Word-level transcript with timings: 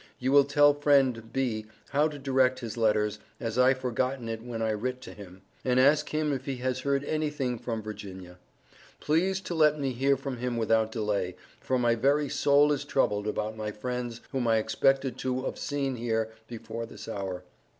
You 0.17 0.31
will 0.31 0.45
tell 0.45 0.73
friend 0.73 1.31
B. 1.31 1.67
how 1.89 2.07
to 2.07 2.17
direct 2.17 2.61
his 2.61 2.75
letters, 2.75 3.19
as 3.39 3.59
I 3.59 3.75
forgotten 3.75 4.29
it 4.29 4.41
when 4.41 4.59
I 4.59 4.71
writt 4.73 4.99
to 5.01 5.13
him, 5.13 5.43
and 5.63 5.79
ask 5.79 6.09
him 6.09 6.33
if 6.33 6.45
he 6.45 6.55
has 6.55 6.79
heard 6.79 7.03
anything 7.03 7.59
from 7.59 7.83
Virginia. 7.83 8.39
Please 8.99 9.39
to 9.41 9.53
let 9.53 9.79
me 9.79 9.91
hear 9.93 10.17
from 10.17 10.37
him 10.37 10.57
without 10.57 10.91
delay 10.91 11.35
for 11.59 11.77
my 11.77 11.93
very 11.93 12.29
soul 12.29 12.71
is 12.71 12.83
trubled 12.83 13.27
about 13.27 13.55
my 13.55 13.69
friends 13.71 14.21
whom 14.31 14.47
I 14.47 14.57
expected 14.57 15.19
to 15.19 15.45
of 15.45 15.59
seen 15.59 15.97
here 15.97 16.31
before 16.47 16.87
this 16.87 17.07
hour. 17.07 17.43